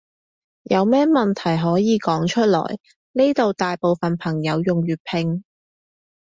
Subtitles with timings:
[0.63, 2.79] 有咩問題可以講出來，
[3.11, 5.43] 呢度大部分朋友用粵拼